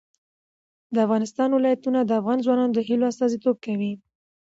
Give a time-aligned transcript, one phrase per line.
[0.93, 3.93] د افغانستان ولايتونه د افغان ځوانانو د هیلو استازیتوب کوي.